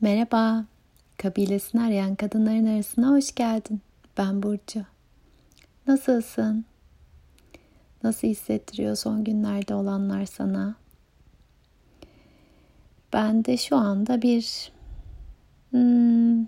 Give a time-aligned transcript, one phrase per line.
[0.00, 0.64] Merhaba,
[1.16, 3.80] kabilesini arayan kadınların arasına hoş geldin.
[4.18, 4.80] Ben Burcu.
[5.86, 6.64] Nasılsın?
[8.02, 10.74] Nasıl hissettiriyor son günlerde olanlar sana?
[13.12, 14.72] Ben de şu anda bir
[15.70, 16.46] hmm,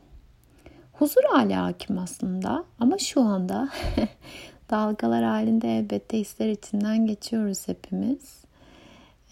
[0.93, 2.65] huzur hali hakim aslında.
[2.81, 3.69] Ama şu anda
[4.71, 8.40] dalgalar halinde elbette hisler içinden geçiyoruz hepimiz.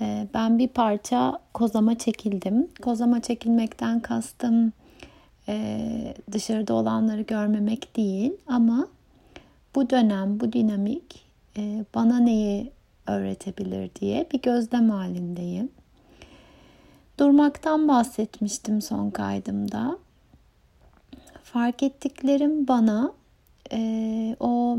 [0.00, 2.68] Ee, ben bir parça kozama çekildim.
[2.82, 4.72] Kozama çekilmekten kastım
[5.48, 8.88] e, dışarıda olanları görmemek değil ama
[9.74, 12.72] bu dönem, bu dinamik e, bana neyi
[13.06, 15.68] öğretebilir diye bir gözlem halindeyim.
[17.18, 19.98] Durmaktan bahsetmiştim son kaydımda.
[21.42, 23.12] Fark ettiklerim bana
[23.72, 24.78] e, o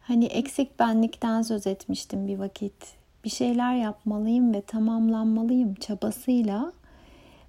[0.00, 6.72] hani eksik benlikten söz etmiştim bir vakit bir şeyler yapmalıyım ve tamamlanmalıyım çabasıyla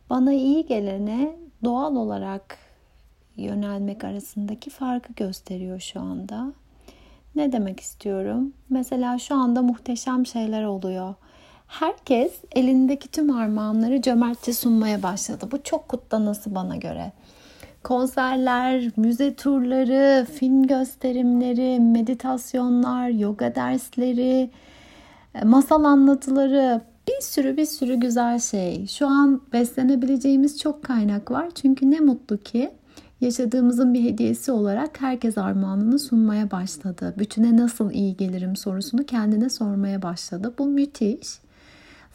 [0.09, 2.57] bana iyi gelene doğal olarak
[3.37, 6.53] yönelmek arasındaki farkı gösteriyor şu anda.
[7.35, 8.53] Ne demek istiyorum?
[8.69, 11.15] Mesela şu anda muhteşem şeyler oluyor.
[11.67, 15.47] Herkes elindeki tüm armağanları cömertçe sunmaya başladı.
[15.51, 17.11] Bu çok kutlanası bana göre.
[17.83, 24.49] Konserler, müze turları, film gösterimleri, meditasyonlar, yoga dersleri,
[25.43, 28.87] masal anlatıları, bir sürü bir sürü güzel şey.
[28.87, 31.49] Şu an beslenebileceğimiz çok kaynak var.
[31.55, 32.71] Çünkü ne mutlu ki
[33.21, 37.15] yaşadığımızın bir hediyesi olarak herkes armağanını sunmaya başladı.
[37.19, 40.53] Bütüne nasıl iyi gelirim sorusunu kendine sormaya başladı.
[40.57, 41.39] Bu müthiş.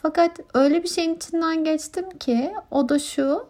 [0.01, 3.45] Fakat öyle bir şeyin içinden geçtim ki o da şu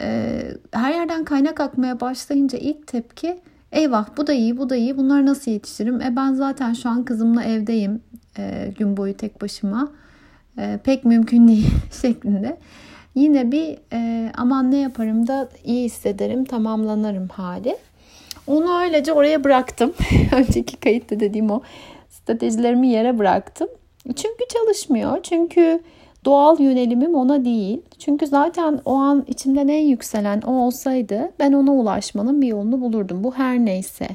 [0.00, 3.40] e, her yerden kaynak akmaya başlayınca ilk tepki
[3.72, 6.00] eyvah bu da iyi bu da iyi bunları nasıl yetiştiririm?
[6.00, 8.02] E ben zaten şu an kızımla evdeyim
[8.40, 9.92] e, gün boyu tek başıma
[10.58, 11.66] e, pek mümkün değil
[12.02, 12.56] şeklinde.
[13.14, 17.76] Yine bir e, aman ne yaparım da iyi hissederim, tamamlanırım hali.
[18.46, 19.92] Onu öylece oraya bıraktım.
[20.36, 21.62] Önceki kayıtta dediğim o
[22.10, 23.68] stratejilerimi yere bıraktım.
[24.06, 25.22] Çünkü çalışmıyor.
[25.22, 25.80] Çünkü
[26.24, 27.82] doğal yönelimim ona değil.
[27.98, 33.24] Çünkü zaten o an içimden en yükselen o olsaydı ben ona ulaşmanın bir yolunu bulurdum.
[33.24, 34.08] Bu her neyse.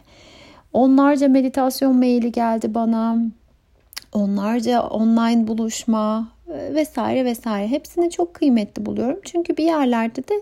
[0.74, 3.18] Onlarca meditasyon maili geldi bana
[4.16, 9.20] onlarca online buluşma e, vesaire vesaire hepsini çok kıymetli buluyorum.
[9.24, 10.34] Çünkü bir yerlerde de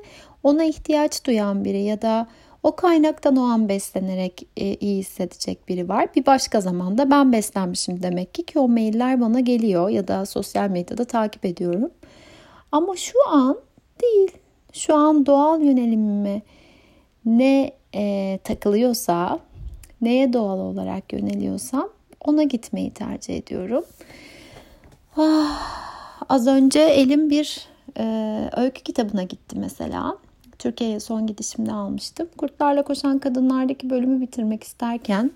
[0.44, 2.28] ona ihtiyaç duyan biri ya da
[2.64, 6.08] o kaynaktan o an beslenerek e, iyi hissedecek biri var.
[6.16, 10.70] Bir başka zamanda ben beslenmişim demek ki ki o mailler bana geliyor ya da sosyal
[10.70, 11.92] medyada takip ediyorum.
[12.72, 13.58] Ama şu an
[14.02, 14.32] değil.
[14.74, 16.42] Şu an doğal yönelimime
[17.26, 19.40] ne e, takılıyorsa,
[20.02, 21.90] neye doğal olarak yöneliyorsam
[22.24, 23.84] ona gitmeyi tercih ediyorum.
[25.18, 27.68] Ah, az önce elim bir
[27.98, 28.06] e,
[28.58, 30.18] öykü kitabına gitti mesela.
[30.60, 32.28] Türkiye'ye son gidişimde almıştım.
[32.38, 35.32] Kurtlarla Koşan Kadınlardaki bölümü bitirmek isterken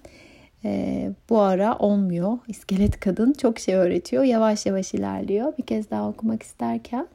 [0.65, 2.37] e, bu ara olmuyor.
[2.47, 4.23] İskelet kadın çok şey öğretiyor.
[4.23, 5.57] Yavaş yavaş ilerliyor.
[5.57, 7.07] Bir kez daha okumak isterken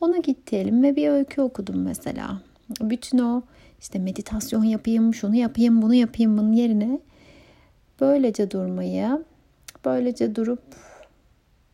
[0.00, 2.40] ona gitti elim ve bir öykü okudum mesela.
[2.80, 3.42] Bütün o
[3.80, 6.98] işte meditasyon yapayım, şunu yapayım, bunu yapayım bunun yerine
[8.02, 9.24] Böylece durmayı,
[9.84, 10.62] böylece durup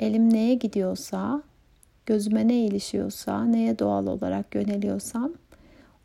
[0.00, 1.43] elim neye gidiyorsa,
[2.06, 5.33] gözüme ne ilişiyorsa, neye doğal olarak yöneliyorsam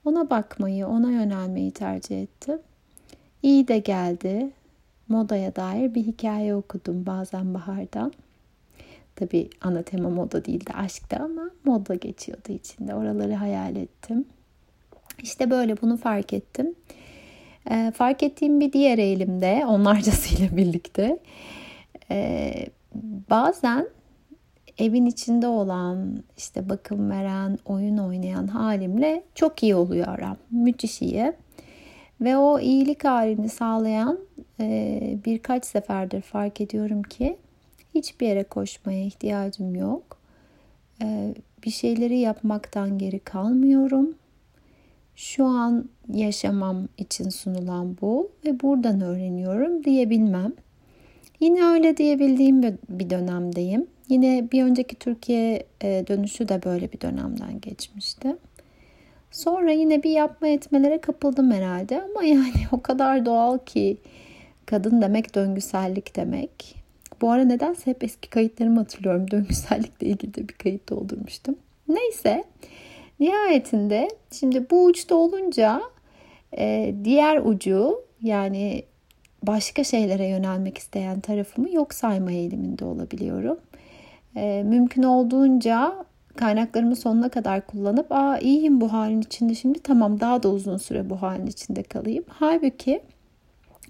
[0.06, 2.60] ona bakmayı, ona yönelmeyi tercih ettim.
[3.42, 4.52] İyi de geldi.
[5.08, 8.14] Modaya dair bir hikaye okudum bazen bahardan.
[9.16, 12.96] Tabi ana tema moda değildi aşkta ama moda geçiyordu içinde.
[12.96, 14.26] Oraları hayal ettim.
[15.24, 16.76] İşte böyle bunu fark ettim.
[17.72, 21.20] E, fark ettiğim bir diğer eğilimde onlarcasıyla birlikte
[22.12, 22.54] e,
[23.30, 23.88] bazen
[24.78, 30.38] evin içinde olan işte bakım veren, oyun oynayan halimle çok iyi oluyor aram.
[30.52, 31.34] Müthiş iyi.
[32.22, 34.20] Ve o iyilik halini sağlayan
[34.60, 37.38] e, birkaç seferdir fark ediyorum ki
[37.96, 40.18] hiçbir yere koşmaya ihtiyacım yok.
[41.02, 41.36] E,
[41.66, 44.16] bir şeyleri yapmaktan geri kalmıyorum.
[45.16, 50.54] Şu an yaşamam için sunulan bu ve buradan öğreniyorum diyebilmem.
[51.40, 53.88] Yine öyle diyebildiğim bir dönemdeyim.
[54.10, 58.36] Yine bir önceki Türkiye e, dönüşü de böyle bir dönemden geçmişti.
[59.32, 63.98] Sonra yine bir yapma etmelere kapıldım herhalde ama yani o kadar doğal ki
[64.66, 66.76] kadın demek döngüsellik demek.
[67.22, 69.32] Bu ara nedense hep eski kayıtlarımı hatırlıyorum.
[69.32, 71.56] Döngüsellikle ilgili de bir kayıt doldurmuştum.
[71.88, 72.44] Neyse
[73.24, 75.82] nihayetinde şimdi bu uçta olunca
[76.58, 78.84] e, diğer ucu yani
[79.44, 83.58] başka şeylere yönelmek isteyen tarafımı yok sayma eğiliminde olabiliyorum.
[84.36, 86.06] E, mümkün olduğunca
[86.36, 91.10] kaynaklarımı sonuna kadar kullanıp aa iyiyim bu halin içinde şimdi tamam daha da uzun süre
[91.10, 92.24] bu halin içinde kalayım.
[92.28, 93.02] Halbuki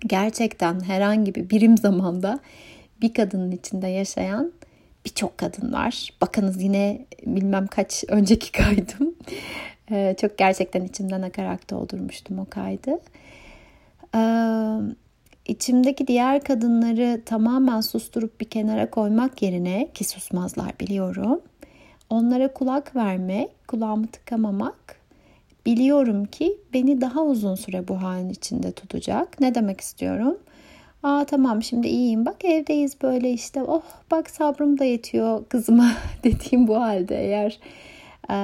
[0.08, 2.40] gerçekten herhangi bir birim zamanda
[3.02, 4.52] bir kadının içinde yaşayan
[5.06, 6.10] birçok kadın var.
[6.22, 9.16] Bakınız yine bilmem kaç önceki kaydım.
[9.92, 13.00] Ee, çok gerçekten içimden akarak doldurmuştum o kaydı.
[14.16, 14.22] Ee,
[15.46, 21.42] içimdeki diğer kadınları tamamen susturup bir kenara koymak yerine ki susmazlar biliyorum.
[22.10, 24.96] Onlara kulak vermek, kulağımı tıkamamak
[25.66, 29.40] biliyorum ki beni daha uzun süre bu halin içinde tutacak.
[29.40, 30.38] Ne demek istiyorum?
[31.04, 32.26] Aa tamam şimdi iyiyim.
[32.26, 33.64] Bak evdeyiz böyle işte.
[33.64, 35.92] Oh bak sabrım da yetiyor kızıma
[36.24, 37.16] dediğim bu halde.
[37.26, 37.60] Eğer
[38.30, 38.36] e,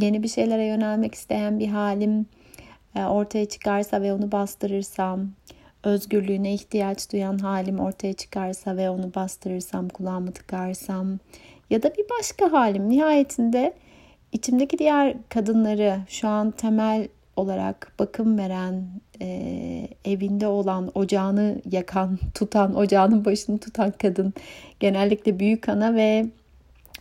[0.00, 2.26] yeni bir şeylere yönelmek isteyen bir halim
[2.96, 5.28] e, ortaya çıkarsa ve onu bastırırsam
[5.84, 11.18] özgürlüğüne ihtiyaç duyan halim ortaya çıkarsa ve onu bastırırsam kulağımı tıkarsam
[11.70, 13.74] ya da bir başka halim nihayetinde
[14.32, 18.86] içimdeki diğer kadınları şu an temel olarak bakım veren,
[19.22, 24.34] e, evinde olan, ocağını yakan, tutan, ocağının başını tutan kadın
[24.80, 26.26] genellikle büyük ana ve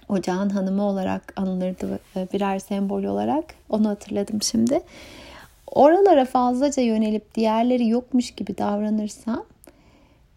[0.09, 1.99] ocağın hanımı olarak anılırdı
[2.33, 3.45] birer sembol olarak.
[3.69, 4.81] Onu hatırladım şimdi.
[5.67, 9.45] Oralara fazlaca yönelip diğerleri yokmuş gibi davranırsam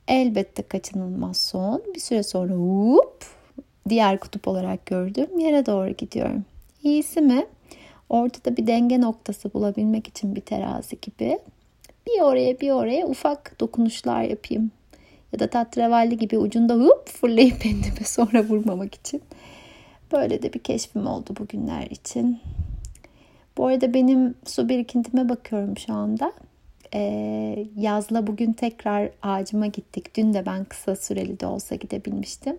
[0.08, 1.82] elbette kaçınılmaz son.
[1.94, 3.25] Bir süre sonra whoop,
[3.88, 6.44] diğer kutup olarak gördüğüm yere doğru gidiyorum.
[6.82, 7.46] İyisi mi?
[8.08, 11.38] Ortada bir denge noktası bulabilmek için bir terazi gibi.
[12.06, 14.70] Bir oraya bir oraya ufak dokunuşlar yapayım.
[15.32, 19.23] Ya da tatravalli gibi ucunda hop fırlayıp endime sonra vurmamak için.
[20.12, 22.41] Böyle de bir keşfim oldu bugünler için.
[23.56, 26.32] Bu arada benim su birikintime bakıyorum şu anda.
[26.94, 30.17] Ee, yazla bugün tekrar ağacıma gittik.
[30.17, 32.59] Dün de ben kısa süreli de olsa gidebilmiştim.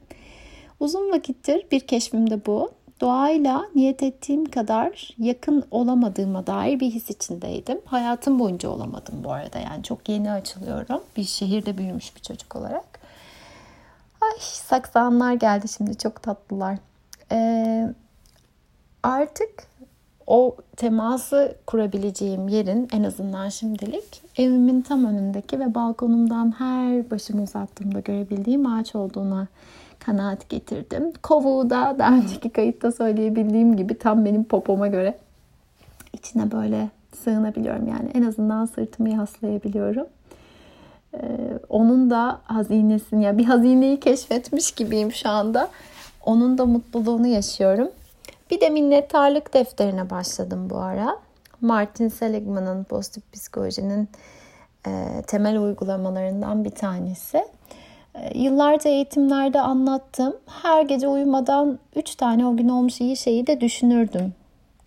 [0.79, 2.71] Uzun vakittir bir keşfim de bu
[3.01, 7.81] doğayla niyet ettiğim kadar yakın olamadığıma dair bir his içindeydim.
[7.85, 9.59] Hayatım boyunca olamadım bu arada.
[9.59, 11.03] Yani çok yeni açılıyorum.
[11.17, 12.99] Bir şehirde büyümüş bir çocuk olarak.
[14.21, 16.77] Ay saksanlar geldi şimdi çok tatlılar.
[17.31, 17.87] Ee,
[19.03, 19.67] artık
[20.27, 27.99] o teması kurabileceğim yerin en azından şimdilik evimin tam önündeki ve balkonumdan her başımı uzattığımda
[27.99, 29.47] görebildiğim ağaç olduğuna
[29.99, 31.11] kanaat getirdim.
[31.23, 35.17] Kovuğu da daha önceki kayıtta söyleyebildiğim gibi tam benim popoma göre
[36.13, 37.87] içine böyle sığınabiliyorum.
[37.87, 40.07] Yani en azından sırtımı yaslayabiliyorum.
[41.13, 41.19] Ee,
[41.69, 45.69] onun da hazinesini ya bir hazineyi keşfetmiş gibiyim şu anda.
[46.25, 47.89] Onun da mutluluğunu yaşıyorum.
[48.51, 51.19] Bir de minnettarlık defterine başladım bu ara.
[51.61, 54.09] Martin Seligman'ın pozitif psikolojinin
[54.87, 57.43] e, temel uygulamalarından bir tanesi.
[58.17, 60.35] Ee, yıllarca eğitimlerde anlattım.
[60.63, 64.33] Her gece uyumadan 3 tane o gün olmuş iyi şeyi de düşünürdüm.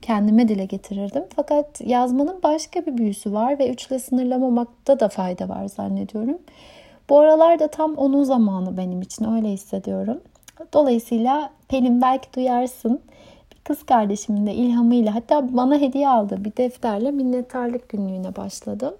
[0.02, 1.24] Kendime dile getirirdim.
[1.36, 6.38] Fakat yazmanın başka bir büyüsü var ve üçle sınırlamamakta da fayda var zannediyorum.
[7.08, 10.20] Bu aralarda tam onun zamanı benim için öyle hissediyorum.
[10.72, 13.00] Dolayısıyla Pelin belki duyarsın.
[13.64, 18.94] Kız kardeşimin de ilhamıyla hatta bana hediye aldı bir defterle minnettarlık günlüğüne başladım.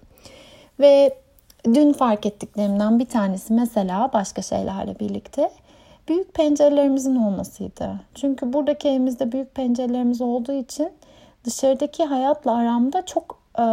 [0.79, 1.21] Ve
[1.65, 5.51] Dün fark ettiklerimden bir tanesi mesela başka şeylerle birlikte
[6.07, 7.99] büyük pencerelerimizin olmasıydı.
[8.15, 10.89] Çünkü buradaki evimizde büyük pencerelerimiz olduğu için
[11.45, 13.63] dışarıdaki hayatla aramda çok e,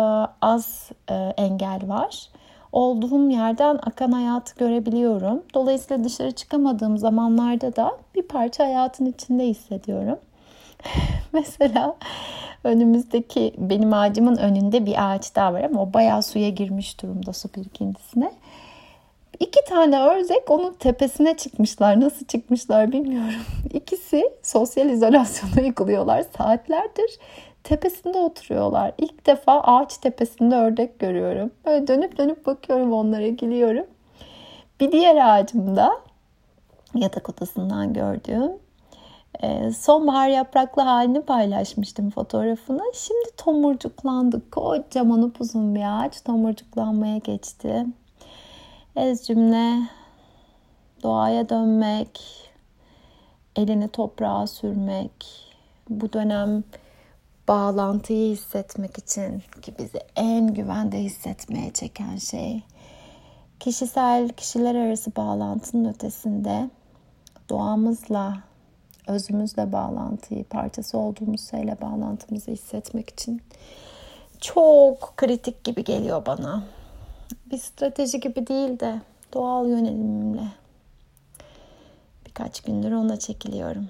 [0.43, 2.29] az e, engel var.
[2.73, 5.43] Olduğum yerden akan hayatı görebiliyorum.
[5.55, 10.19] Dolayısıyla dışarı çıkamadığım zamanlarda da bir parça hayatın içinde hissediyorum.
[11.33, 11.97] Mesela
[12.65, 17.49] önümüzdeki benim ağacımın önünde bir ağaç daha var ama o bayağı suya girmiş durumda su
[17.57, 18.33] birikintisine.
[19.41, 22.01] İki tane ördek onun tepesine çıkmışlar.
[22.01, 23.43] Nasıl çıkmışlar bilmiyorum.
[23.73, 27.19] İkisi sosyal izolasyonu uyguluyorlar saatlerdir.
[27.65, 28.93] Tepesinde oturuyorlar.
[28.99, 31.51] İlk defa ağaç tepesinde ördek görüyorum.
[31.67, 33.87] Böyle dönüp dönüp bakıyorum onlara gülüyorum.
[34.81, 35.93] Bir diğer ağacımda
[36.95, 38.53] yatak odasından gördüğüm
[39.77, 42.83] sonbahar yapraklı halini paylaşmıştım fotoğrafını.
[42.95, 44.51] Şimdi tomurcuklandı.
[44.51, 47.87] Kocaman upuzun bir ağaç tomurcuklanmaya geçti.
[48.97, 49.89] Ez cümle
[51.03, 52.21] doğaya dönmek,
[53.57, 55.27] elini toprağa sürmek,
[55.91, 56.65] bu dönem
[57.49, 62.63] bağlantıyı hissetmek için ki bizi en güvende hissetmeye çeken şey
[63.61, 66.71] kişisel kişiler arası bağlantının ötesinde
[67.49, 68.48] doğamızla
[69.09, 73.43] özümüzle bağlantıyı, parçası olduğumuz şeyle bağlantımızı hissetmek için
[74.41, 76.63] çok kritik gibi geliyor bana.
[77.51, 79.01] Bir strateji gibi değil de
[79.35, 80.49] doğal yönelimimle
[82.27, 83.89] birkaç gündür ona çekiliyorum.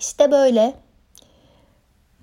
[0.00, 0.74] İşte böyle.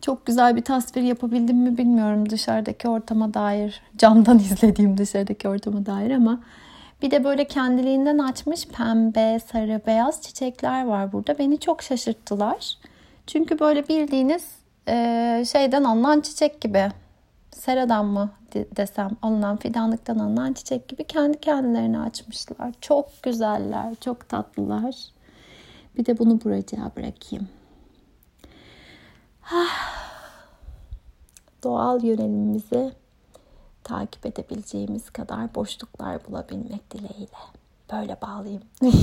[0.02, 3.82] Çok güzel bir tasvir yapabildim mi bilmiyorum dışarıdaki ortama dair.
[3.98, 6.44] Camdan izlediğim dışarıdaki ortama dair ama
[7.04, 11.38] bir de böyle kendiliğinden açmış pembe, sarı, beyaz çiçekler var burada.
[11.38, 12.78] Beni çok şaşırttılar.
[13.28, 14.56] Çünkü böyle bildiğiniz
[14.88, 16.92] e, şeyden alınan çiçek gibi.
[17.52, 22.74] Seradan mı desem alınan fidanlıktan alınan çiçek gibi kendi kendilerini açmışlar.
[22.82, 24.96] Çok güzeller, çok tatlılar.
[25.98, 27.48] Bir de bunu buraya bırakayım.
[31.64, 32.92] Doğal yönelimimizi
[33.84, 37.38] takip edebileceğimiz kadar boşluklar bulabilmek dileğiyle.
[37.92, 38.64] Böyle bağlayayım.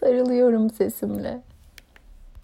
[0.00, 1.42] Sarılıyorum sesimle.